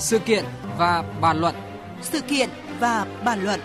Sự 0.00 0.18
kiện 0.18 0.44
và 0.78 1.02
bàn 1.20 1.40
luận. 1.40 1.54
Sự 2.02 2.20
kiện 2.20 2.48
và 2.80 3.22
bàn 3.24 3.44
luận. 3.44 3.60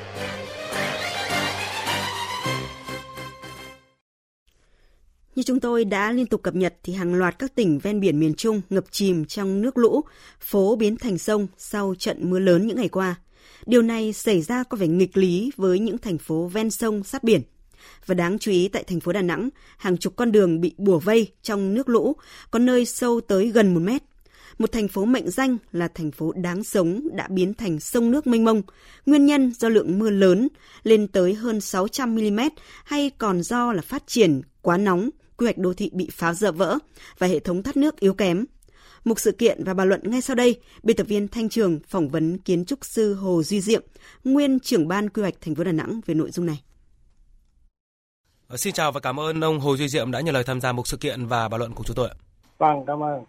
Như 5.35 5.43
chúng 5.43 5.59
tôi 5.59 5.85
đã 5.85 6.11
liên 6.11 6.25
tục 6.25 6.43
cập 6.43 6.55
nhật 6.55 6.75
thì 6.83 6.93
hàng 6.93 7.13
loạt 7.13 7.39
các 7.39 7.55
tỉnh 7.55 7.79
ven 7.79 7.99
biển 7.99 8.19
miền 8.19 8.33
Trung 8.35 8.61
ngập 8.69 8.83
chìm 8.91 9.25
trong 9.25 9.61
nước 9.61 9.77
lũ, 9.77 10.01
phố 10.39 10.75
biến 10.75 10.97
thành 10.97 11.17
sông 11.17 11.47
sau 11.57 11.95
trận 11.99 12.29
mưa 12.29 12.39
lớn 12.39 12.67
những 12.67 12.77
ngày 12.77 12.89
qua. 12.89 13.15
Điều 13.65 13.81
này 13.81 14.13
xảy 14.13 14.41
ra 14.41 14.63
có 14.63 14.77
vẻ 14.77 14.87
nghịch 14.87 15.17
lý 15.17 15.51
với 15.57 15.79
những 15.79 15.97
thành 15.97 16.17
phố 16.17 16.47
ven 16.47 16.71
sông 16.71 17.03
sát 17.03 17.23
biển. 17.23 17.41
Và 18.05 18.15
đáng 18.15 18.39
chú 18.39 18.51
ý 18.51 18.67
tại 18.67 18.83
thành 18.83 18.99
phố 18.99 19.13
Đà 19.13 19.21
Nẵng, 19.21 19.49
hàng 19.77 19.97
chục 19.97 20.15
con 20.15 20.31
đường 20.31 20.61
bị 20.61 20.73
bùa 20.77 20.99
vây 20.99 21.31
trong 21.41 21.73
nước 21.73 21.89
lũ, 21.89 22.15
có 22.51 22.59
nơi 22.59 22.85
sâu 22.85 23.21
tới 23.21 23.51
gần 23.51 23.73
một 23.73 23.79
mét. 23.79 24.03
Một 24.63 24.71
thành 24.71 24.87
phố 24.87 25.05
mệnh 25.05 25.29
danh 25.29 25.57
là 25.71 25.87
thành 25.87 26.11
phố 26.11 26.31
đáng 26.35 26.63
sống 26.63 27.07
đã 27.13 27.27
biến 27.27 27.53
thành 27.53 27.79
sông 27.79 28.11
nước 28.11 28.27
mênh 28.27 28.43
mông. 28.43 28.61
Nguyên 29.05 29.25
nhân 29.25 29.51
do 29.59 29.69
lượng 29.69 29.99
mưa 29.99 30.09
lớn 30.09 30.47
lên 30.83 31.07
tới 31.07 31.33
hơn 31.33 31.61
600 31.61 32.15
mm 32.15 32.39
hay 32.83 33.11
còn 33.17 33.41
do 33.41 33.73
là 33.73 33.81
phát 33.81 34.03
triển 34.07 34.41
quá 34.61 34.77
nóng, 34.77 35.09
quy 35.37 35.45
hoạch 35.45 35.57
đô 35.57 35.73
thị 35.73 35.89
bị 35.93 36.09
phá 36.11 36.33
dỡ 36.33 36.51
vỡ 36.51 36.77
và 37.17 37.27
hệ 37.27 37.39
thống 37.39 37.63
thoát 37.63 37.77
nước 37.77 37.99
yếu 37.99 38.13
kém. 38.13 38.45
Một 39.05 39.19
sự 39.19 39.31
kiện 39.31 39.63
và 39.63 39.73
bàn 39.73 39.89
luận 39.89 40.01
ngay 40.03 40.21
sau 40.21 40.35
đây, 40.35 40.59
biên 40.83 40.95
tập 40.95 41.07
viên 41.07 41.27
Thanh 41.27 41.49
Trường 41.49 41.79
phỏng 41.87 42.09
vấn 42.09 42.37
kiến 42.37 42.65
trúc 42.65 42.85
sư 42.85 43.13
Hồ 43.13 43.43
Duy 43.43 43.61
Diệm, 43.61 43.81
nguyên 44.23 44.59
trưởng 44.59 44.87
ban 44.87 45.09
quy 45.09 45.21
hoạch 45.21 45.41
thành 45.41 45.55
phố 45.55 45.63
Đà 45.63 45.71
Nẵng 45.71 46.01
về 46.05 46.13
nội 46.13 46.31
dung 46.31 46.45
này. 46.45 46.63
Ờ, 48.47 48.57
xin 48.57 48.73
chào 48.73 48.91
và 48.91 48.99
cảm 48.99 49.19
ơn 49.19 49.41
ông 49.41 49.59
Hồ 49.59 49.77
Duy 49.77 49.87
Diệm 49.87 50.11
đã 50.11 50.21
nhận 50.21 50.33
lời 50.33 50.43
tham 50.43 50.61
gia 50.61 50.71
một 50.71 50.87
sự 50.87 50.97
kiện 50.97 51.25
và 51.25 51.49
bàn 51.49 51.59
luận 51.59 51.73
của 51.73 51.83
chúng 51.83 51.95
tôi. 51.95 52.09
Vâng, 52.57 52.83
cảm 52.87 53.03
ơn. 53.03 53.23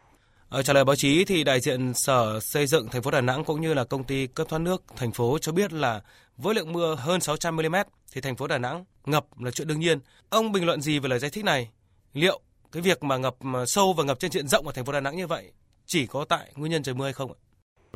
Ở 0.55 0.63
trả 0.63 0.73
lời 0.73 0.85
báo 0.85 0.97
chí 0.97 1.25
thì 1.25 1.45
đại 1.45 1.61
diện 1.61 1.95
Sở 1.95 2.41
Xây 2.41 2.67
dựng 2.67 2.89
thành 2.89 3.03
phố 3.03 3.11
Đà 3.11 3.21
Nẵng 3.21 3.45
cũng 3.45 3.61
như 3.61 3.75
là 3.75 3.85
công 3.85 4.05
ty 4.05 4.27
cấp 4.27 4.47
thoát 4.51 4.59
nước 4.59 4.83
thành 4.97 5.13
phố 5.13 5.39
cho 5.39 5.53
biết 5.53 5.73
là 5.73 6.01
với 6.37 6.55
lượng 6.55 6.73
mưa 6.73 6.95
hơn 6.99 7.21
600 7.21 7.57
mm 7.57 7.77
thì 8.15 8.21
thành 8.21 8.37
phố 8.37 8.47
Đà 8.47 8.59
Nẵng 8.59 8.85
ngập 9.07 9.25
là 9.41 9.51
chuyện 9.51 9.69
đương 9.69 9.81
nhiên. 9.81 9.99
Ông 10.31 10.53
bình 10.53 10.67
luận 10.67 10.81
gì 10.81 10.99
về 10.99 11.09
lời 11.09 11.19
giải 11.19 11.31
thích 11.35 11.45
này? 11.45 11.71
Liệu 12.13 12.41
cái 12.73 12.83
việc 12.83 13.03
mà 13.03 13.17
ngập 13.17 13.35
sâu 13.67 13.93
và 13.93 14.05
ngập 14.05 14.19
trên 14.19 14.31
diện 14.31 14.49
rộng 14.49 14.67
ở 14.67 14.73
thành 14.73 14.85
phố 14.85 14.93
Đà 14.93 15.01
Nẵng 15.01 15.17
như 15.17 15.27
vậy 15.27 15.53
chỉ 15.87 16.07
có 16.07 16.25
tại 16.29 16.53
nguyên 16.57 16.73
nhân 16.73 16.83
trời 16.83 16.95
mưa 16.95 17.05
hay 17.05 17.13
không 17.13 17.33
ạ? 17.33 17.39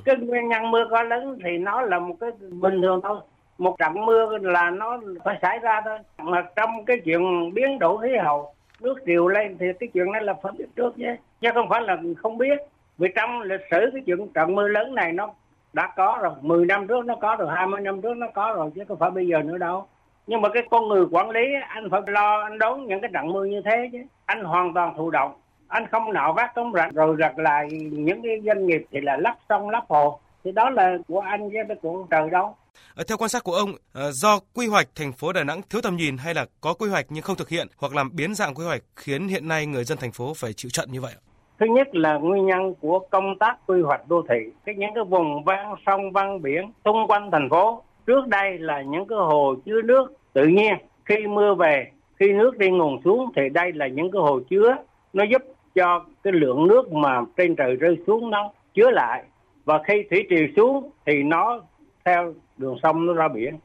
Cái 0.05 0.17
nguyên 0.17 0.49
nhân 0.49 0.71
mưa 0.71 0.85
có 0.91 1.03
lớn 1.03 1.39
thì 1.45 1.51
nó 1.59 1.83
là 1.83 1.99
một 1.99 2.17
cái 2.21 2.31
bình 2.41 2.83
thường 2.83 3.01
thôi. 3.03 3.21
Một 3.59 3.77
trận 3.79 4.07
mưa 4.07 4.39
là 4.41 4.71
nó 4.71 5.01
phải 5.25 5.39
xảy 5.43 5.59
ra 5.59 5.81
thôi. 5.85 5.99
Mà 6.19 6.43
trong 6.57 6.71
cái 6.87 6.97
chuyện 7.05 7.55
biến 7.55 7.79
đổi 7.79 7.99
khí 8.03 8.09
hậu, 8.25 8.55
nước 8.81 8.95
triều 9.07 9.29
lên 9.29 9.57
thì 9.61 9.67
cái 9.81 9.89
chuyện 9.95 10.13
này 10.13 10.23
là 10.25 10.35
phải 10.43 10.53
biết 10.59 10.67
trước 10.77 10.93
chứ. 10.97 11.05
Chứ 11.41 11.49
không 11.55 11.69
phải 11.69 11.81
là 11.83 11.97
không 12.23 12.39
biết. 12.39 12.59
Vì 12.99 13.09
trong 13.17 13.41
lịch 13.41 13.61
sử 13.71 13.91
cái 13.93 14.03
chuyện 14.07 14.29
trận 14.35 14.55
mưa 14.55 14.69
lớn 14.69 14.95
này 14.95 15.13
nó 15.13 15.35
đã 15.73 15.93
có 15.97 16.19
rồi. 16.23 16.33
10 16.41 16.67
năm 16.67 16.87
trước 16.87 17.05
nó 17.05 17.15
có 17.17 17.37
rồi, 17.39 17.49
20 17.57 17.81
năm 17.81 18.03
trước 18.03 18.15
nó 18.17 18.27
có 18.35 18.53
rồi 18.57 18.71
chứ 18.75 18.83
không 18.89 18.99
phải 18.99 19.11
bây 19.11 19.27
giờ 19.27 19.43
nữa 19.43 19.59
đâu 19.59 19.87
nhưng 20.29 20.41
mà 20.41 20.49
cái 20.55 20.63
con 20.71 20.89
người 20.89 21.05
quản 21.11 21.31
lý 21.31 21.41
anh 21.69 21.91
phải 21.91 22.01
lo 22.07 22.43
anh 22.43 22.59
đón 22.59 22.87
những 22.87 23.01
cái 23.01 23.11
trận 23.15 23.33
mưa 23.33 23.45
như 23.45 23.61
thế 23.65 23.89
chứ 23.93 23.99
anh 24.27 24.45
hoàn 24.45 24.75
toàn 24.75 24.95
thụ 24.97 25.11
động 25.11 25.33
anh 25.69 25.87
không 25.91 26.13
nạo 26.13 26.33
vác 26.33 26.55
cống 26.55 26.73
rạch 26.75 26.95
rồi 26.95 27.17
rạch 27.21 27.39
lại 27.39 27.69
những 27.93 28.23
cái 28.23 28.41
doanh 28.47 28.67
nghiệp 28.67 28.85
thì 28.91 29.01
là 29.01 29.17
lắp 29.17 29.39
sông 29.49 29.71
lắp 29.71 29.85
hồ 29.89 30.21
thì 30.45 30.53
đó 30.53 30.71
là 30.71 30.97
của 31.09 31.21
anh 31.21 31.51
chứ 31.51 31.75
của 31.83 32.07
trời 32.11 32.31
đâu 32.31 32.57
ờ, 32.95 33.05
theo 33.09 33.17
quan 33.17 33.29
sát 33.29 33.45
của 33.45 33.53
ông, 33.53 33.73
ờ, 33.93 34.13
do 34.13 34.41
quy 34.55 34.67
hoạch 34.67 34.89
thành 34.95 35.13
phố 35.13 35.33
Đà 35.33 35.45
Nẵng 35.45 35.61
thiếu 35.71 35.81
tầm 35.83 35.97
nhìn 35.97 36.17
hay 36.17 36.35
là 36.35 36.47
có 36.61 36.75
quy 36.75 36.89
hoạch 36.89 37.07
nhưng 37.09 37.23
không 37.23 37.37
thực 37.37 37.49
hiện 37.49 37.67
hoặc 37.77 37.95
làm 37.95 38.17
biến 38.17 38.35
dạng 38.35 38.55
quy 38.55 38.65
hoạch 38.65 38.83
khiến 38.97 39.29
hiện 39.29 39.49
nay 39.49 39.67
người 39.67 39.85
dân 39.85 39.99
thành 39.99 40.13
phố 40.13 40.35
phải 40.35 40.53
chịu 40.53 40.71
trận 40.71 40.93
như 40.93 41.01
vậy? 41.01 41.13
Thứ 41.59 41.67
nhất 41.67 41.95
là 41.95 42.19
nguyên 42.19 42.47
nhân 42.47 42.75
của 42.81 42.99
công 42.99 43.39
tác 43.39 43.59
quy 43.67 43.83
hoạch 43.83 44.09
đô 44.09 44.23
thị, 44.29 44.51
cái 44.65 44.75
những 44.75 44.95
cái 44.95 45.05
vùng 45.05 45.45
ven 45.45 45.67
sông 45.87 46.13
ven 46.13 46.43
biển 46.43 46.71
xung 46.85 47.07
quanh 47.09 47.31
thành 47.31 47.49
phố. 47.49 47.83
Trước 48.07 48.27
đây 48.29 48.59
là 48.59 48.83
những 48.83 49.07
cái 49.07 49.19
hồ 49.19 49.55
chứa 49.65 49.83
nước 49.83 50.13
tự 50.33 50.47
nhiên. 50.47 50.75
Khi 51.05 51.27
mưa 51.27 51.55
về, 51.55 51.91
khi 52.17 52.33
nước 52.33 52.59
đi 52.59 52.71
nguồn 52.71 53.03
xuống 53.05 53.31
thì 53.37 53.49
đây 53.49 53.73
là 53.73 53.87
những 53.87 54.11
cái 54.11 54.23
hồ 54.23 54.41
chứa. 54.51 54.77
Nó 55.13 55.25
giúp 55.25 55.43
cho 55.75 56.05
cái 56.23 56.33
lượng 56.33 56.67
nước 56.67 56.93
mà 56.93 57.21
trên 57.37 57.57
trời 57.57 57.77
rơi 57.77 57.99
xuống 58.07 58.31
nó 58.31 58.51
chứa 58.75 58.91
lại. 58.91 59.23
Và 59.65 59.83
khi 59.83 60.05
thủy 60.11 60.27
triều 60.31 60.47
xuống 60.57 60.91
thì 61.07 61.23
nó 61.23 61.61
theo 62.05 62.33
đường 62.57 62.77
sông 62.83 63.07
nó 63.07 63.13
ra 63.13 63.29
biển. 63.29 63.59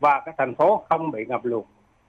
Và 0.00 0.20
cái 0.24 0.34
thành 0.38 0.54
phố 0.54 0.84
không 0.88 1.10
bị 1.10 1.24
ngập 1.26 1.44
lụt. 1.44 1.64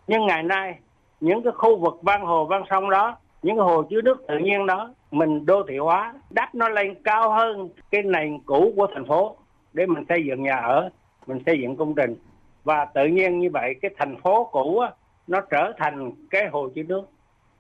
Nhưng 0.08 0.26
ngày 0.26 0.44
nay 0.44 0.76
những 1.20 1.44
cái 1.44 1.54
khu 1.54 1.78
vực 1.78 2.04
ven 2.04 2.22
hồ 2.22 2.46
ven 2.46 2.62
sông 2.70 2.90
đó 2.90 3.18
những 3.42 3.58
cái 3.58 3.66
hồ 3.66 3.84
chứa 3.84 4.02
nước 4.02 4.28
tự 4.28 4.38
nhiên 4.38 4.66
đó 4.66 4.94
mình 5.12 5.46
đô 5.46 5.64
thị 5.70 5.78
hóa 5.78 6.14
đắp 6.30 6.56
nó 6.56 6.70
lên 6.70 6.96
cao 7.04 7.32
hơn 7.32 7.70
cái 7.92 8.02
nền 8.04 8.40
cũ 8.46 8.74
của 8.76 8.88
thành 8.94 9.06
phố 9.06 9.36
để 9.74 9.86
mình 9.86 10.04
xây 10.10 10.26
dựng 10.26 10.44
nhà 10.44 10.56
ở 10.56 10.90
mình 11.28 11.40
xây 11.46 11.60
dựng 11.60 11.76
công 11.76 11.96
trình. 11.96 12.16
Và 12.64 12.86
tự 12.86 13.06
nhiên 13.06 13.40
như 13.40 13.50
vậy 13.54 13.76
cái 13.82 13.92
thành 13.98 14.18
phố 14.18 14.50
cũ 14.52 14.80
á, 14.80 14.92
nó 15.28 15.42
trở 15.42 15.74
thành 15.78 16.12
cái 16.30 16.48
hồ 16.48 16.70
chứa 16.76 16.84
nước 16.84 17.04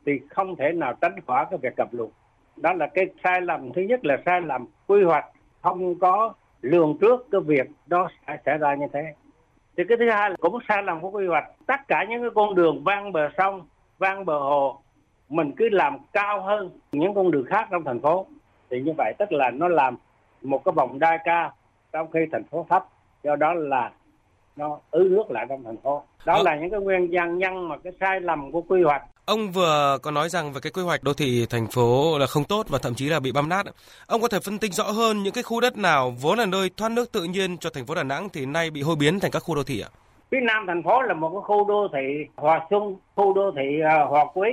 thì 0.05 0.19
không 0.29 0.55
thể 0.55 0.71
nào 0.71 0.93
tránh 1.01 1.15
khỏi 1.27 1.45
cái 1.49 1.59
việc 1.61 1.73
ngập 1.77 1.93
lụt. 1.93 2.09
Đó 2.57 2.73
là 2.73 2.87
cái 2.87 3.05
sai 3.23 3.41
lầm. 3.41 3.73
Thứ 3.73 3.81
nhất 3.81 4.05
là 4.05 4.17
sai 4.25 4.41
lầm 4.41 4.65
quy 4.87 5.03
hoạch 5.03 5.25
không 5.61 5.99
có 5.99 6.33
lường 6.61 6.97
trước 7.01 7.27
cái 7.31 7.41
việc 7.41 7.67
đó 7.87 8.07
sẽ 8.27 8.37
xảy 8.45 8.57
ra 8.57 8.75
như 8.75 8.85
thế. 8.93 9.13
Thì 9.77 9.83
cái 9.89 9.97
thứ 9.97 10.09
hai 10.09 10.29
là 10.29 10.35
cũng 10.39 10.59
sai 10.67 10.83
lầm 10.83 11.01
của 11.01 11.09
quy 11.09 11.27
hoạch. 11.27 11.45
Tất 11.65 11.87
cả 11.87 12.05
những 12.09 12.21
cái 12.21 12.29
con 12.35 12.55
đường 12.55 12.83
vang 12.83 13.11
bờ 13.11 13.29
sông 13.37 13.61
vang 13.97 14.25
bờ 14.25 14.39
hồ 14.39 14.80
mình 15.31 15.51
cứ 15.57 15.69
làm 15.69 15.97
cao 16.13 16.41
hơn 16.41 16.69
những 16.91 17.13
con 17.13 17.31
đường 17.31 17.45
khác 17.45 17.67
trong 17.71 17.83
thành 17.83 18.01
phố 18.01 18.25
thì 18.69 18.81
như 18.81 18.91
vậy 18.97 19.13
tức 19.19 19.31
là 19.31 19.51
nó 19.51 19.67
làm 19.67 19.97
một 20.41 20.61
cái 20.65 20.73
vòng 20.75 20.99
đai 20.99 21.17
cao 21.25 21.53
trong 21.91 22.11
khi 22.11 22.19
thành 22.31 22.43
phố 22.43 22.65
thấp 22.69 22.85
do 23.23 23.35
đó 23.35 23.53
là 23.53 23.91
nó 24.55 24.79
ứ 24.91 25.07
nước 25.11 25.31
lại 25.31 25.45
trong 25.49 25.63
thành 25.63 25.77
phố 25.83 26.03
đó 26.25 26.37
ừ. 26.37 26.43
là 26.43 26.55
những 26.55 26.69
cái 26.69 26.79
nguyên 26.79 27.11
nhân 27.11 27.37
nhân 27.37 27.69
mà 27.69 27.77
cái 27.77 27.93
sai 27.99 28.21
lầm 28.21 28.51
của 28.51 28.61
quy 28.61 28.83
hoạch 28.83 29.03
Ông 29.25 29.51
vừa 29.51 29.97
có 30.01 30.11
nói 30.11 30.29
rằng 30.29 30.53
về 30.53 30.59
cái 30.63 30.71
quy 30.71 30.81
hoạch 30.81 31.03
đô 31.03 31.13
thị 31.13 31.45
thành 31.49 31.67
phố 31.67 32.17
là 32.19 32.25
không 32.25 32.43
tốt 32.43 32.65
và 32.69 32.79
thậm 32.81 32.93
chí 32.95 33.09
là 33.09 33.19
bị 33.19 33.31
băm 33.31 33.49
nát. 33.49 33.65
Ông 34.07 34.21
có 34.21 34.27
thể 34.27 34.39
phân 34.39 34.57
tích 34.57 34.73
rõ 34.73 34.83
hơn 34.83 35.23
những 35.23 35.33
cái 35.33 35.43
khu 35.43 35.61
đất 35.61 35.77
nào 35.77 36.13
vốn 36.21 36.37
là 36.37 36.45
nơi 36.45 36.69
thoát 36.77 36.91
nước 36.91 37.11
tự 37.11 37.23
nhiên 37.23 37.57
cho 37.57 37.69
thành 37.73 37.85
phố 37.85 37.95
Đà 37.95 38.03
Nẵng 38.03 38.29
thì 38.29 38.45
nay 38.45 38.69
bị 38.69 38.81
hôi 38.81 38.95
biến 38.95 39.19
thành 39.19 39.31
các 39.31 39.39
khu 39.39 39.55
đô 39.55 39.63
thị 39.63 39.81
ạ? 39.81 39.89
Phía 40.31 40.39
nam 40.39 40.63
thành 40.67 40.83
phố 40.83 41.01
là 41.01 41.13
một 41.13 41.29
cái 41.29 41.41
khu 41.43 41.67
đô 41.67 41.87
thị 41.93 42.25
Hòa 42.35 42.67
Xuân, 42.69 42.95
khu 43.15 43.33
đô 43.33 43.51
thị 43.55 43.79
uh, 44.03 44.09
Hòa 44.09 44.25
Quý. 44.33 44.49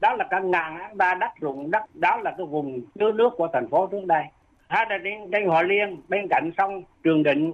Đó 0.00 0.14
là 0.14 0.24
cả 0.24 0.40
ngàn 0.40 0.78
hecta 0.78 1.14
đất 1.14 1.30
ruộng 1.40 1.70
đất, 1.70 1.82
đó 1.94 2.16
là 2.16 2.34
cái 2.38 2.46
vùng 2.46 2.80
chứa 2.94 3.12
nước 3.12 3.32
của 3.36 3.48
thành 3.52 3.68
phố 3.68 3.86
trước 3.86 4.04
đây. 4.06 4.24
Hai 4.68 4.86
là 4.90 4.98
trên, 5.04 5.30
trên 5.32 5.46
Hòa 5.46 5.62
Liên, 5.62 5.96
bên 6.08 6.26
cạnh 6.30 6.50
sông 6.58 6.82
Trường 7.04 7.22
Định, 7.22 7.52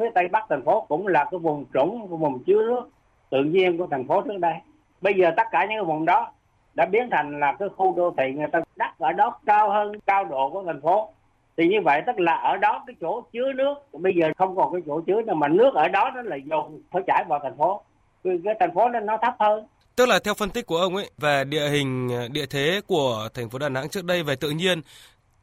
phía 0.00 0.10
tây 0.14 0.28
bắc 0.28 0.44
thành 0.48 0.62
phố 0.62 0.80
cũng 0.88 1.06
là 1.06 1.24
cái 1.24 1.38
vùng 1.38 1.64
trũng, 1.74 2.06
cái 2.10 2.18
vùng 2.18 2.44
chứa 2.44 2.62
nước 2.66 2.90
tự 3.30 3.44
nhiên 3.44 3.78
của 3.78 3.86
thành 3.90 4.06
phố 4.06 4.20
trước 4.20 4.38
đây. 4.40 4.54
Bây 5.00 5.14
giờ 5.14 5.30
tất 5.36 5.46
cả 5.50 5.60
những 5.60 5.78
cái 5.78 5.84
vùng 5.84 6.04
đó 6.04 6.32
đã 6.74 6.86
biến 6.86 7.08
thành 7.10 7.40
là 7.40 7.52
cái 7.52 7.68
khu 7.76 7.94
đô 7.96 8.14
thị 8.16 8.32
người 8.32 8.46
ta 8.52 8.60
đất 8.76 8.98
ở 8.98 9.12
đó 9.12 9.38
cao 9.46 9.70
hơn 9.70 9.92
cao 10.06 10.24
độ 10.24 10.50
của 10.50 10.62
thành 10.66 10.80
phố. 10.80 11.08
Thì 11.56 11.68
như 11.68 11.80
vậy 11.84 12.02
tức 12.06 12.20
là 12.20 12.34
ở 12.34 12.56
đó 12.56 12.84
cái 12.86 12.96
chỗ 13.00 13.20
chứa 13.32 13.52
nước 13.52 13.74
bây 13.92 14.14
giờ 14.14 14.32
không 14.36 14.56
còn 14.56 14.72
cái 14.72 14.82
chỗ 14.86 15.00
chứa 15.00 15.22
nào 15.22 15.36
mà 15.36 15.48
nước 15.48 15.74
ở 15.74 15.88
đó 15.88 16.10
nó 16.14 16.22
là 16.22 16.36
dồn 16.36 16.80
phải 16.90 17.02
chảy 17.06 17.24
vào 17.28 17.38
thành 17.42 17.56
phố. 17.56 17.80
Cái 18.24 18.54
thành 18.60 18.74
phố 18.74 18.88
nên 18.88 19.06
nó 19.06 19.16
thấp 19.16 19.34
hơn. 19.38 19.66
Tức 19.96 20.08
là 20.08 20.18
theo 20.18 20.34
phân 20.34 20.50
tích 20.50 20.66
của 20.66 20.76
ông 20.76 20.96
ấy 20.96 21.10
về 21.18 21.44
địa 21.44 21.68
hình 21.68 22.10
địa 22.32 22.46
thế 22.46 22.80
của 22.86 23.28
thành 23.34 23.50
phố 23.50 23.58
Đà 23.58 23.68
Nẵng 23.68 23.88
trước 23.88 24.04
đây 24.04 24.22
về 24.22 24.36
tự 24.36 24.50
nhiên 24.50 24.80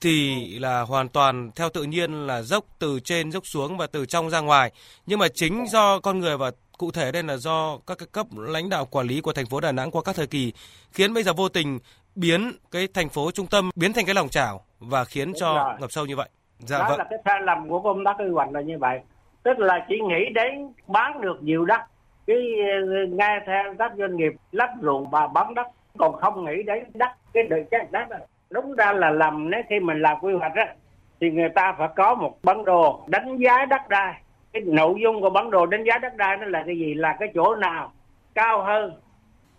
thì 0.01 0.45
là 0.59 0.81
hoàn 0.81 1.09
toàn 1.09 1.51
theo 1.55 1.69
tự 1.69 1.83
nhiên 1.83 2.27
là 2.27 2.41
dốc 2.41 2.65
từ 2.79 2.99
trên 3.03 3.31
dốc 3.31 3.45
xuống 3.47 3.77
và 3.77 3.87
từ 3.87 4.05
trong 4.05 4.29
ra 4.29 4.39
ngoài 4.39 4.71
nhưng 5.05 5.19
mà 5.19 5.27
chính 5.33 5.65
do 5.67 5.99
con 5.99 6.19
người 6.19 6.37
và 6.37 6.51
cụ 6.77 6.91
thể 6.91 7.11
đây 7.11 7.23
là 7.23 7.37
do 7.37 7.77
các 7.87 7.97
cái 7.97 8.07
cấp 8.11 8.27
lãnh 8.37 8.69
đạo 8.69 8.85
quản 8.85 9.07
lý 9.07 9.21
của 9.21 9.33
thành 9.33 9.45
phố 9.45 9.59
Đà 9.59 9.71
Nẵng 9.71 9.91
qua 9.91 10.01
các 10.05 10.15
thời 10.15 10.27
kỳ 10.27 10.53
khiến 10.91 11.13
bây 11.13 11.23
giờ 11.23 11.33
vô 11.33 11.49
tình 11.49 11.79
biến 12.15 12.51
cái 12.71 12.87
thành 12.93 13.09
phố 13.09 13.31
trung 13.31 13.47
tâm 13.47 13.69
biến 13.75 13.93
thành 13.93 14.05
cái 14.05 14.15
lòng 14.15 14.29
chảo 14.29 14.65
và 14.79 15.05
khiến 15.05 15.27
Đúng 15.27 15.39
cho 15.39 15.53
rồi. 15.53 15.73
ngập 15.79 15.91
sâu 15.91 16.05
như 16.05 16.15
vậy. 16.15 16.29
Dạ 16.59 16.79
Đó 16.79 16.89
vâng. 16.89 16.99
là 16.99 17.05
cái 17.09 17.19
sai 17.25 17.41
lầm 17.41 17.69
của 17.69 17.81
công 17.81 18.03
tác 18.05 18.15
quy 18.19 18.29
hoạch 18.33 18.51
là 18.51 18.61
như 18.61 18.77
vậy. 18.79 18.99
Tức 19.43 19.59
là 19.59 19.85
chỉ 19.89 19.95
nghĩ 19.95 20.33
đến 20.33 20.73
bán 20.87 21.21
được 21.21 21.43
nhiều 21.43 21.65
đất 21.65 21.81
cái 22.27 22.37
ờ, 22.71 23.05
nghe 23.09 23.39
theo 23.45 23.73
các 23.79 23.91
doanh 23.97 24.15
nghiệp 24.15 24.33
lắp 24.51 24.69
ruộng 24.81 25.09
và 25.09 25.27
bán 25.27 25.53
đất, 25.53 25.67
còn 25.97 26.15
không 26.15 26.45
nghĩ 26.45 26.63
đến 26.63 26.83
đất, 26.93 27.09
cái 27.33 27.43
đời 27.43 27.65
cái 27.71 27.87
đất 27.91 28.09
đó. 28.09 28.17
đúng 28.49 28.75
ra 28.75 28.93
là 28.93 29.11
lầm 29.11 29.49
nếu 29.49 29.61
khi 29.69 29.79
mình 29.79 30.01
làm 30.01 30.17
quy 30.21 30.33
hoạch 30.33 30.55
á, 30.55 30.75
thì 31.21 31.31
người 31.31 31.49
ta 31.49 31.75
phải 31.77 31.87
có 31.95 32.15
một 32.15 32.37
bản 32.43 32.65
đồ 32.65 33.03
đánh 33.07 33.37
giá 33.37 33.65
đất 33.65 33.89
đai. 33.89 34.21
Cái 34.53 34.61
nội 34.65 34.95
dung 35.03 35.21
của 35.21 35.29
bản 35.29 35.51
đồ 35.51 35.65
đánh 35.65 35.83
giá 35.83 35.97
đất 35.97 36.15
đai 36.15 36.37
nó 36.37 36.45
là 36.45 36.63
cái 36.65 36.77
gì, 36.77 36.93
là 36.93 37.17
cái 37.19 37.29
chỗ 37.35 37.55
nào 37.55 37.91
cao 38.35 38.63
hơn, 38.63 38.93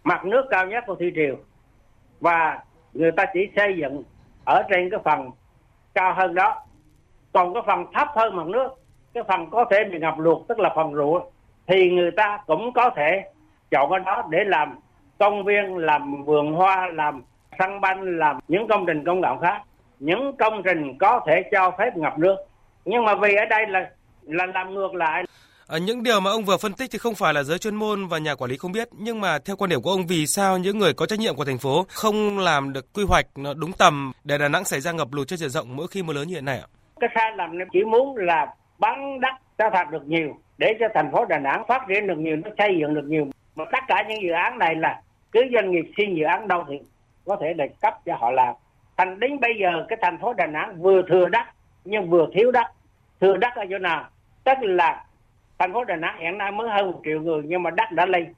mặt 0.05 0.25
nước 0.25 0.47
cao 0.51 0.67
nhất 0.67 0.85
của 0.87 0.95
thị 0.95 1.13
triều 1.15 1.37
và 2.21 2.63
người 2.93 3.13
ta 3.13 3.25
chỉ 3.33 3.49
xây 3.57 3.77
dựng 3.77 4.03
ở 4.45 4.63
trên 4.71 4.91
cái 4.91 5.01
phần 5.05 5.31
cao 5.95 6.15
hơn 6.15 6.35
đó. 6.35 6.61
Còn 7.33 7.55
cái 7.55 7.63
phần 7.67 7.87
thấp 7.93 8.09
hơn 8.15 8.37
mặt 8.37 8.47
nước, 8.47 8.69
cái 9.15 9.25
phần 9.29 9.51
có 9.51 9.65
thể 9.71 9.85
bị 9.85 9.99
ngập 9.99 10.19
lụt 10.19 10.39
tức 10.49 10.59
là 10.59 10.73
phần 10.77 10.95
ruộng 10.95 11.31
thì 11.67 11.91
người 11.91 12.11
ta 12.17 12.39
cũng 12.47 12.73
có 12.75 12.91
thể 12.97 13.23
chọn 13.71 13.91
cái 13.91 14.01
đó 14.07 14.23
để 14.31 14.39
làm 14.47 14.79
công 15.19 15.45
viên 15.45 15.77
làm 15.77 16.25
vườn 16.25 16.53
hoa 16.53 16.89
làm 16.93 17.23
sân 17.59 17.81
banh 17.81 18.19
làm 18.19 18.39
những 18.49 18.69
công 18.69 18.87
trình 18.87 19.05
công 19.07 19.23
cộng 19.23 19.41
khác. 19.41 19.63
Những 19.99 20.37
công 20.39 20.63
trình 20.65 20.99
có 20.99 21.21
thể 21.27 21.43
cho 21.53 21.71
phép 21.79 21.97
ngập 21.97 22.19
nước. 22.19 22.37
Nhưng 22.85 23.05
mà 23.05 23.15
vì 23.15 23.35
ở 23.35 23.45
đây 23.51 23.67
là 23.69 23.91
là 24.23 24.47
làm 24.47 24.75
ngược 24.75 24.95
lại. 24.95 25.25
À, 25.69 25.79
những 25.79 26.03
điều 26.03 26.21
mà 26.21 26.31
ông 26.31 26.45
vừa 26.45 26.57
phân 26.57 26.73
tích 26.73 26.91
thì 26.93 26.99
không 26.99 27.15
phải 27.15 27.35
là 27.35 27.43
giới 27.43 27.59
chuyên 27.59 27.75
môn 27.75 28.07
và 28.07 28.19
nhà 28.19 28.35
quản 28.35 28.51
lý 28.51 28.57
không 28.57 28.73
biết, 28.73 28.89
nhưng 28.93 29.21
mà 29.21 29.39
theo 29.39 29.57
quan 29.57 29.71
điểm 29.71 29.83
của 29.83 29.91
ông 29.91 30.07
vì 30.07 30.27
sao 30.27 30.59
những 30.59 30.79
người 30.79 30.93
có 30.93 31.07
trách 31.07 31.19
nhiệm 31.19 31.37
của 31.37 31.45
thành 31.45 31.59
phố 31.59 31.87
không 31.89 32.39
làm 32.39 32.73
được 32.73 32.93
quy 32.93 33.05
hoạch 33.05 33.27
nó 33.37 33.55
đúng 33.55 33.73
tầm 33.73 34.13
để 34.25 34.39
Đà 34.39 34.49
Nẵng 34.49 34.65
xảy 34.65 34.81
ra 34.81 34.93
ngập 34.93 35.09
lụt 35.13 35.29
trên 35.29 35.39
diện 35.39 35.51
rộng 35.51 35.77
mỗi 35.77 35.87
khi 35.89 36.03
mưa 36.03 36.13
lớn 36.13 36.29
như 36.29 36.35
hiện 36.35 36.45
nay 36.45 36.59
ạ? 36.59 36.67
Cái 37.01 37.11
sai 37.15 37.33
lầm 37.37 37.59
này 37.59 37.67
chỉ 37.73 37.85
muốn 37.85 38.17
là 38.17 38.47
bắn 38.79 39.21
đất 39.21 39.35
cho 39.59 39.71
thật 39.73 39.85
được 39.91 40.07
nhiều 40.07 40.37
để 40.59 40.77
cho 40.81 40.87
thành 40.95 41.13
phố 41.13 41.25
Đà 41.25 41.39
Nẵng 41.39 41.67
phát 41.67 41.83
triển 41.89 42.07
được 42.07 42.19
nhiều, 42.19 42.37
nó 42.37 42.51
xây 42.59 42.79
dựng 42.81 42.95
được 42.95 43.05
nhiều. 43.09 43.27
Mà 43.57 43.65
tất 43.73 43.85
cả 43.89 44.05
những 44.09 44.23
dự 44.23 44.31
án 44.31 44.59
này 44.59 44.75
là 44.75 45.01
cứ 45.33 45.41
doanh 45.55 45.71
nghiệp 45.71 45.93
xin 45.97 46.15
dự 46.15 46.25
án 46.25 46.49
đâu 46.49 46.65
thì 46.69 46.81
có 47.25 47.37
thể 47.41 47.55
để 47.55 47.69
cấp 47.83 47.95
cho 48.05 48.17
họ 48.17 48.31
làm. 48.31 48.55
Thành 48.97 49.21
đến 49.21 49.41
bây 49.41 49.55
giờ 49.61 49.87
cái 49.89 49.99
thành 50.03 50.19
phố 50.19 50.33
Đà 50.33 50.47
Nẵng 50.47 50.83
vừa 50.83 51.03
thừa 51.09 51.29
đất 51.29 51.47
nhưng 51.85 52.11
vừa 52.11 52.27
thiếu 52.35 52.53
đất. 52.53 52.67
Thừa 53.21 53.37
đất 53.37 53.55
ở 53.55 53.65
chỗ 53.71 53.79
nào? 53.79 54.05
Tức 54.45 54.59
là 54.61 55.05
thành 55.59 55.73
phố 55.73 55.85
Đà 55.85 55.97
Nẵng 55.97 56.19
hiện 56.21 56.39
nay 56.39 56.53
mới 56.53 56.69
hơn 56.69 56.93
một 56.93 57.01
triệu 57.05 57.21
người 57.21 57.43
nhưng 57.45 57.63
mà 57.63 57.71
đất 57.71 57.93
đã 57.93 58.07
lên 58.07 58.35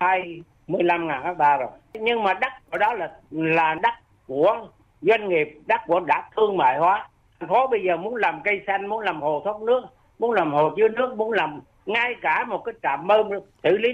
hai 0.00 0.42
15 0.66 1.06
ngàn 1.06 1.24
hecta 1.24 1.56
rồi 1.56 1.68
nhưng 1.94 2.22
mà 2.22 2.34
đất 2.34 2.52
ở 2.70 2.78
đó 2.78 2.94
là 2.94 3.10
là 3.30 3.74
đất 3.74 3.94
của 4.26 4.68
doanh 5.00 5.28
nghiệp 5.28 5.58
đất 5.66 5.80
của 5.86 6.00
đã 6.00 6.28
thương 6.36 6.56
mại 6.56 6.78
hóa 6.78 7.08
thành 7.40 7.48
phố 7.48 7.66
bây 7.66 7.82
giờ 7.82 7.96
muốn 7.96 8.16
làm 8.16 8.40
cây 8.44 8.62
xanh 8.66 8.86
muốn 8.86 9.00
làm 9.00 9.22
hồ 9.22 9.40
thoát 9.44 9.60
nước 9.60 9.82
muốn 10.18 10.32
làm 10.32 10.52
hồ 10.52 10.70
chứa 10.76 10.88
nước, 10.88 11.14
muốn 11.16 11.32
làm 11.32 11.60
ngay 11.86 12.14
cả 12.22 12.44
một 12.44 12.62
cái 12.64 12.74
trạm 12.82 13.06
bơm 13.06 13.28
xử 13.62 13.78
lý 13.78 13.88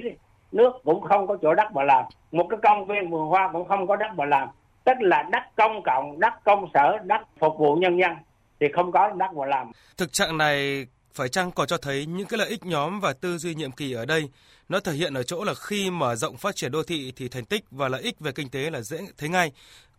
nước 0.53 0.73
cũng 0.85 1.03
không 1.03 1.26
có 1.26 1.37
chỗ 1.43 1.55
đất 1.55 1.73
mà 1.75 1.82
làm. 1.82 2.05
Một 2.32 2.47
cái 2.50 2.59
công 2.62 2.87
viên 2.87 3.11
vườn 3.11 3.29
hoa 3.29 3.50
cũng 3.53 3.69
không 3.69 3.87
có 3.87 3.97
đất 3.97 4.11
mà 4.17 4.25
làm. 4.25 4.49
Tức 4.85 4.94
là 5.00 5.23
đất 5.32 5.43
công 5.56 5.82
cộng, 5.85 6.21
đất 6.21 6.32
công 6.44 6.67
sở, 6.75 6.99
đất 7.05 7.21
phục 7.41 7.59
vụ 7.59 7.75
nhân 7.75 7.99
dân 8.00 8.12
thì 8.61 8.67
không 8.75 8.93
có 8.93 9.09
đất 9.09 9.32
mà 9.37 9.47
làm. 9.47 9.71
Thực 9.97 10.12
trạng 10.12 10.38
này 10.38 10.87
phải 11.15 11.29
chăng 11.29 11.50
còn 11.50 11.67
cho 11.67 11.76
thấy 11.76 12.06
những 12.06 12.27
cái 12.27 12.38
lợi 12.38 12.49
ích 12.49 12.67
nhóm 12.67 13.00
và 13.00 13.12
tư 13.12 13.38
duy 13.38 13.55
nhiệm 13.55 13.73
kỳ 13.73 13.93
ở 13.93 14.06
đây? 14.06 14.29
Nó 14.69 14.81
thể 14.81 14.93
hiện 14.93 15.15
ở 15.15 15.23
chỗ 15.23 15.44
là 15.44 15.55
khi 15.55 15.91
mở 15.91 16.15
rộng 16.15 16.37
phát 16.37 16.56
triển 16.56 16.73
đô 16.73 16.82
thị 16.82 17.12
thì 17.17 17.29
thành 17.29 17.44
tích 17.44 17.65
và 17.70 17.88
lợi 17.88 18.03
ích 18.03 18.20
về 18.20 18.32
kinh 18.32 18.50
tế 18.50 18.70
là 18.70 18.81
dễ 18.81 18.99
thấy 19.19 19.29
ngay. 19.29 19.53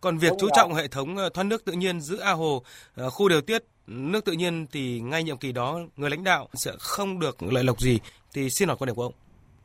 Còn 0.06 0.18
việc 0.18 0.28
Đúng 0.28 0.38
chú 0.38 0.46
rồi. 0.46 0.52
trọng 0.54 0.74
hệ 0.74 0.88
thống 0.88 1.16
ờ, 1.16 1.28
thoát 1.34 1.44
nước 1.44 1.64
tự 1.64 1.72
nhiên 1.72 2.00
giữ 2.00 2.18
a 2.20 2.32
hồ, 2.32 2.62
ờ, 2.96 3.10
khu 3.10 3.28
điều 3.28 3.40
tiết 3.40 3.62
nước 3.86 4.24
tự 4.24 4.32
nhiên 4.32 4.66
thì 4.72 5.00
ngay 5.00 5.22
nhiệm 5.22 5.36
kỳ 5.36 5.52
đó 5.52 5.78
người 5.96 6.10
lãnh 6.10 6.24
đạo 6.24 6.48
sẽ 6.54 6.70
không 6.78 7.20
được 7.20 7.36
lợi 7.42 7.64
lộc 7.64 7.80
gì. 7.80 8.00
Thì 8.34 8.50
xin 8.50 8.68
hỏi 8.68 8.76
quan 8.80 8.86
điểm 8.86 8.96
của 8.96 9.02
ông. 9.02 9.12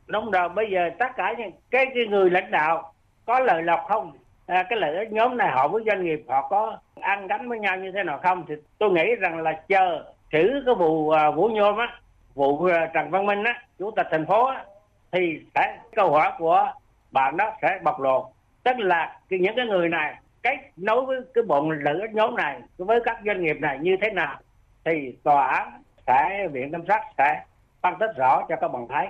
Đúng 0.08 0.32
rồi, 0.32 0.50
bây 0.50 0.66
giờ 0.72 0.90
tất 1.00 1.06
cả 1.18 1.34
những 1.38 1.52
cái, 1.72 1.86
cái 1.96 2.06
người 2.10 2.30
lãnh 2.30 2.52
đạo 2.52 2.94
có 3.26 3.40
lợi 3.40 3.64
lộc 3.64 3.80
không? 3.90 4.12
À, 4.46 4.64
cái 4.70 4.80
lợi 4.80 4.98
ích 4.98 5.12
nhóm 5.12 5.38
này 5.38 5.52
họ 5.52 5.68
với 5.68 5.84
doanh 5.86 6.06
nghiệp 6.06 6.24
họ 6.28 6.48
có 6.50 6.78
ăn 7.02 7.28
gắn 7.28 7.50
với 7.50 7.60
nhau 7.60 7.78
như 7.78 7.92
thế 7.92 8.04
nào 8.04 8.20
không? 8.24 8.46
Thì 8.48 8.54
tôi 8.78 8.92
nghĩ 8.92 9.16
rằng 9.20 9.42
là 9.42 9.52
chờ 9.68 10.14
xử 10.32 10.64
cái 10.66 10.76
vụ 10.76 11.08
uh, 11.08 11.36
Vũ 11.36 11.48
Nhôm 11.48 11.78
á, 11.78 12.00
vụ 12.34 12.50
uh, 12.50 12.72
Trần 12.94 13.10
Văn 13.12 13.26
Minh 13.26 13.44
á, 13.44 13.62
chủ 13.80 13.92
tịch 13.92 14.08
thành 14.12 14.26
phố 14.28 14.46
á, 14.46 14.66
thì 15.12 15.20
sẽ 15.56 15.78
câu 15.96 16.12
hỏi 16.12 16.32
của 16.38 16.72
bạn 17.12 17.38
đó 17.38 17.52
sẽ 17.62 17.80
bộc 17.84 18.00
lộ. 18.00 18.32
Tức 18.64 18.80
là 18.80 19.20
những 19.30 19.56
cái 19.56 19.66
người 19.66 19.90
này 19.90 20.16
cách 20.44 20.60
nối 20.78 21.06
với 21.06 21.22
cái 21.34 21.44
bọn 21.44 21.70
lợi 21.70 22.00
ích 22.02 22.12
nhóm 22.14 22.36
này, 22.36 22.62
với 22.78 23.00
các 23.06 23.18
doanh 23.26 23.44
nghiệp 23.44 23.58
này 23.62 23.80
như 23.82 23.98
thế 24.02 24.10
nào, 24.10 24.40
thì 24.84 25.16
tòa 25.24 25.48
án 25.48 25.84
sẽ, 26.08 26.48
viện 26.52 26.72
giám 26.72 26.86
sát 26.88 27.02
sẽ 27.18 27.44
phân 27.82 27.94
tích 28.00 28.12
rõ 28.18 28.46
cho 28.50 28.56
các 28.56 28.68
bạn 28.68 28.88
thấy. 28.90 29.08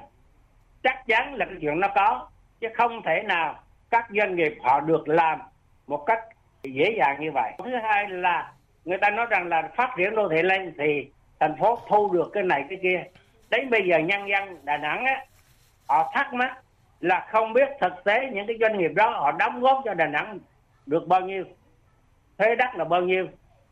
Chắc 0.83 1.07
chắn 1.07 1.35
là 1.35 1.45
cái 1.45 1.55
chuyện 1.61 1.79
nó 1.79 1.87
có, 1.95 2.29
chứ 2.59 2.67
không 2.73 3.01
thể 3.03 3.23
nào 3.23 3.59
các 3.89 4.07
doanh 4.09 4.35
nghiệp 4.35 4.57
họ 4.61 4.79
được 4.79 5.07
làm 5.07 5.41
một 5.87 6.03
cách 6.05 6.19
dễ 6.63 6.95
dàng 6.97 7.17
như 7.19 7.31
vậy. 7.31 7.51
Thứ 7.57 7.75
hai 7.83 8.09
là 8.09 8.51
người 8.85 8.97
ta 8.97 9.09
nói 9.09 9.25
rằng 9.29 9.47
là 9.47 9.69
phát 9.75 9.93
triển 9.97 10.15
đô 10.15 10.29
thị 10.29 10.41
lên 10.41 10.73
thì 10.77 11.09
thành 11.39 11.55
phố 11.59 11.79
thu 11.87 12.09
được 12.13 12.29
cái 12.33 12.43
này 12.43 12.65
cái 12.69 12.79
kia. 12.81 13.03
Đến 13.49 13.69
bây 13.69 13.87
giờ 13.87 13.97
nhân 13.97 14.29
dân 14.29 14.57
đà 14.63 14.77
nẵng 14.77 15.05
á, 15.05 15.25
họ 15.87 16.11
thắc 16.13 16.33
mắc 16.33 16.57
là 16.99 17.27
không 17.29 17.53
biết 17.53 17.69
thực 17.81 18.03
tế 18.03 18.29
những 18.33 18.47
cái 18.47 18.57
doanh 18.59 18.77
nghiệp 18.77 18.91
đó 18.95 19.09
họ 19.09 19.31
đóng 19.31 19.61
góp 19.61 19.81
cho 19.85 19.93
đà 19.93 20.07
nẵng 20.07 20.39
được 20.85 21.07
bao 21.07 21.21
nhiêu? 21.21 21.43
Thuế 22.37 22.55
đất 22.55 22.75
là 22.75 22.83
bao 22.85 23.01
nhiêu? 23.01 23.27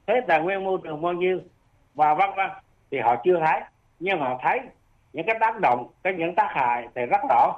Thuế 0.07 0.21
tài 0.27 0.41
nguyên 0.41 0.63
môi 0.63 0.79
trường 0.83 1.01
bao 1.01 1.13
nhiêu? 1.13 1.39
Và 1.94 2.13
vân 2.13 2.29
vân. 2.35 2.50
Thì 2.91 3.00
họ 3.00 3.15
chưa 3.23 3.39
thấy. 3.45 3.61
Nhưng 4.00 4.19
họ 4.19 4.39
thấy 4.41 4.59
những 5.13 5.25
cái 5.25 5.35
tác 5.39 5.59
động, 5.59 5.88
cái 6.03 6.13
những 6.13 6.35
tác 6.35 6.47
hại 6.51 6.88
thì 6.95 7.06
rất 7.06 7.21
rõ. 7.29 7.53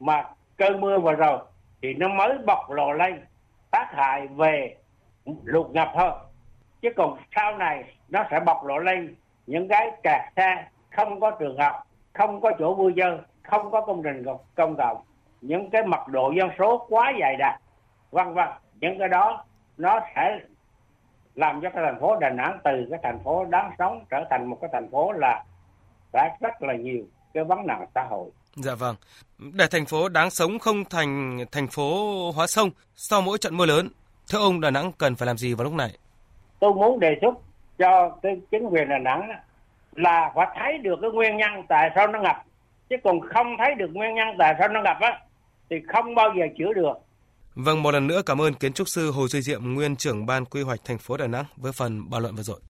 Mà 0.00 0.24
cơn 0.56 0.80
mưa 0.80 0.98
vừa 0.98 1.14
rồi 1.14 1.38
thì 1.82 1.94
nó 1.94 2.08
mới 2.08 2.38
bộc 2.46 2.70
lộ 2.70 2.92
lên 2.92 3.24
tác 3.70 3.92
hại 3.92 4.26
về 4.26 4.76
lụt 5.44 5.70
ngập 5.70 5.88
thôi 5.94 6.10
chứ 6.80 6.88
còn 6.96 7.18
sau 7.36 7.56
này 7.56 7.94
nó 8.08 8.24
sẽ 8.30 8.40
bộc 8.40 8.64
lộ 8.64 8.78
lên 8.78 9.14
những 9.46 9.68
cái 9.68 9.90
kẹt 10.02 10.20
xe 10.36 10.68
không 10.90 11.20
có 11.20 11.30
trường 11.30 11.58
học, 11.58 11.86
không 12.12 12.40
có 12.40 12.52
chỗ 12.58 12.74
vui 12.74 12.92
chơi, 12.96 13.18
không 13.42 13.70
có 13.70 13.80
công 13.80 14.02
trình 14.02 14.24
công 14.54 14.76
cộng. 14.76 14.96
Những 15.40 15.70
cái 15.70 15.82
mật 15.82 16.08
độ 16.08 16.30
dân 16.30 16.50
số 16.58 16.86
quá 16.88 17.12
dày 17.20 17.36
đặc. 17.36 17.60
Vân 18.10 18.34
vân 18.34 18.48
những 18.80 18.98
cái 18.98 19.08
đó 19.08 19.44
nó 19.76 20.00
sẽ 20.16 20.38
làm 21.34 21.60
cho 21.62 21.70
cái 21.70 21.82
thành 21.84 22.00
phố 22.00 22.16
Đà 22.16 22.30
Nẵng 22.30 22.58
từ 22.64 22.86
cái 22.90 22.98
thành 23.02 23.18
phố 23.24 23.44
đáng 23.44 23.70
sống 23.78 24.04
trở 24.10 24.24
thành 24.30 24.46
một 24.46 24.58
cái 24.60 24.70
thành 24.72 24.90
phố 24.90 25.12
là 25.12 25.44
đã 26.12 26.36
rất 26.40 26.62
là 26.62 26.74
nhiều 26.74 27.04
cái 27.34 27.44
vấn 27.44 27.66
nạn 27.66 27.86
xã 27.94 28.02
hội. 28.02 28.30
Dạ 28.54 28.74
vâng. 28.74 28.96
Để 29.38 29.66
thành 29.70 29.86
phố 29.86 30.08
đáng 30.08 30.30
sống 30.30 30.58
không 30.58 30.84
thành 30.84 31.38
thành 31.52 31.66
phố 31.68 32.30
hóa 32.30 32.46
sông 32.46 32.70
sau 32.94 33.20
mỗi 33.20 33.38
trận 33.38 33.56
mưa 33.56 33.66
lớn, 33.66 33.88
theo 34.32 34.40
ông 34.40 34.60
Đà 34.60 34.70
Nẵng 34.70 34.92
cần 34.98 35.14
phải 35.14 35.26
làm 35.26 35.36
gì 35.36 35.54
vào 35.54 35.64
lúc 35.64 35.72
này? 35.72 35.90
tôi 36.60 36.74
muốn 36.74 37.00
đề 37.00 37.18
xuất 37.20 37.34
cho 37.78 38.18
cái 38.22 38.40
chính 38.50 38.66
quyền 38.66 38.88
Đà 38.88 38.98
Nẵng 38.98 39.30
là 39.92 40.32
phải 40.34 40.46
thấy 40.58 40.78
được 40.78 40.98
cái 41.02 41.10
nguyên 41.10 41.36
nhân 41.36 41.50
tại 41.68 41.90
sao 41.94 42.06
nó 42.06 42.20
ngập 42.20 42.36
chứ 42.88 42.96
còn 43.04 43.20
không 43.20 43.56
thấy 43.58 43.74
được 43.74 43.90
nguyên 43.92 44.14
nhân 44.14 44.28
tại 44.38 44.54
sao 44.58 44.68
nó 44.68 44.82
ngập 44.82 44.96
á 45.00 45.20
thì 45.70 45.76
không 45.88 46.14
bao 46.14 46.30
giờ 46.38 46.46
chữa 46.58 46.72
được. 46.72 46.94
Vâng, 47.56 47.82
một 47.82 47.90
lần 47.90 48.06
nữa 48.06 48.22
cảm 48.26 48.40
ơn 48.40 48.54
kiến 48.54 48.72
trúc 48.72 48.88
sư 48.88 49.10
Hồ 49.10 49.28
Duy 49.28 49.42
Diệm, 49.42 49.74
nguyên 49.74 49.96
trưởng 49.96 50.26
ban 50.26 50.44
quy 50.44 50.62
hoạch 50.62 50.80
thành 50.84 50.98
phố 50.98 51.16
Đà 51.16 51.26
Nẵng 51.26 51.44
với 51.56 51.72
phần 51.72 52.10
bàn 52.10 52.22
luận 52.22 52.36
vừa 52.36 52.42
rồi. 52.42 52.60